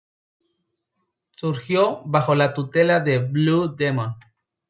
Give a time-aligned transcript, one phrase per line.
[1.35, 4.15] Surgió bajo la tutela de Blue Demon.